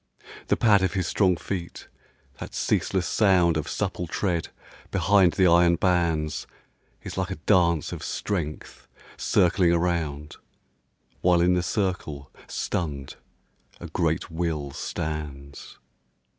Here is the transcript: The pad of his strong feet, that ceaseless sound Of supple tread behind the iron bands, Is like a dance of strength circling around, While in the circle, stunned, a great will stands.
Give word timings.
The 0.47 0.57
pad 0.57 0.81
of 0.81 0.93
his 0.93 1.05
strong 1.05 1.37
feet, 1.37 1.87
that 2.39 2.55
ceaseless 2.55 3.05
sound 3.05 3.55
Of 3.55 3.67
supple 3.67 4.07
tread 4.07 4.47
behind 4.89 5.33
the 5.33 5.45
iron 5.45 5.75
bands, 5.75 6.47
Is 7.03 7.19
like 7.19 7.29
a 7.29 7.35
dance 7.35 7.91
of 7.91 8.01
strength 8.01 8.87
circling 9.15 9.71
around, 9.73 10.37
While 11.21 11.39
in 11.41 11.53
the 11.53 11.61
circle, 11.61 12.31
stunned, 12.47 13.17
a 13.79 13.85
great 13.89 14.31
will 14.31 14.71
stands. 14.71 15.77